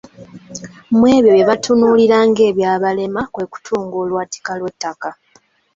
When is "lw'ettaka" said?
4.59-5.09